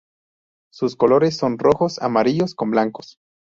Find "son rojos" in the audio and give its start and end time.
1.37-1.99